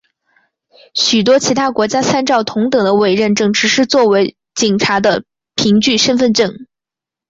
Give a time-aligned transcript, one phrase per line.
[0.95, 6.65] 许多其他国家参照同等的委任证只是作为警察的凭据身份证。